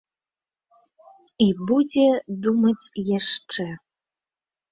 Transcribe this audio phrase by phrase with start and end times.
[1.47, 2.07] І будзе
[2.47, 3.67] думаць яшчэ.